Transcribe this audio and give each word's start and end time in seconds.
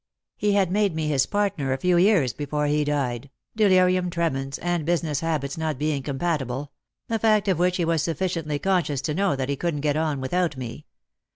He 0.35 0.53
had 0.53 0.71
made 0.71 0.95
me 0.95 1.07
his 1.07 1.27
partner 1.27 1.71
a 1.71 1.77
few 1.77 1.95
years 1.95 2.33
before 2.33 2.65
he 2.65 2.83
died— 2.83 3.29
delirium 3.55 4.09
tremens 4.09 4.57
and 4.57 4.83
business 4.83 5.19
habits 5.19 5.59
not 5.59 5.77
being 5.77 6.01
compatible— 6.01 6.71
a 7.11 7.19
fact 7.19 7.47
of 7.47 7.59
which 7.59 7.77
he 7.77 7.85
was 7.85 8.01
sufficiently 8.01 8.57
conscious 8.57 9.01
to 9.01 9.13
know 9.13 9.35
that 9.35 9.47
he 9.47 9.55
couldn't 9.55 9.81
get 9.81 9.95
on 9.97 10.19
without 10.19 10.57
me. 10.57 10.87